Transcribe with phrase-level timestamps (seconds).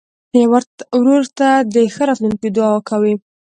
[0.99, 3.13] ورور ته د ښه راتلونکي دعا کوې.